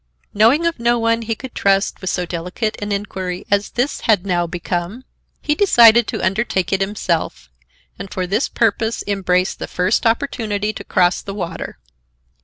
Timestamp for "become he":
4.47-5.53